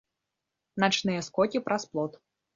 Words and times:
Начныя 0.85 1.21
скокі 1.29 1.63
праз 1.69 1.87
плот. 1.93 2.11